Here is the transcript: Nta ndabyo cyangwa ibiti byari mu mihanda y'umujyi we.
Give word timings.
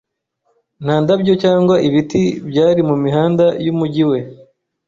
Nta 0.83 0.95
ndabyo 1.03 1.33
cyangwa 1.43 1.75
ibiti 1.87 2.21
byari 2.49 2.81
mu 2.89 2.95
mihanda 3.03 3.45
y'umujyi 3.65 4.03
we. 4.09 4.19